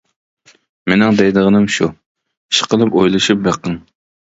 [0.93, 3.83] مېنىڭ دەيدىغىنىم شۇ، ئىشقىلىپ ئويلىشىپ بېقىڭ.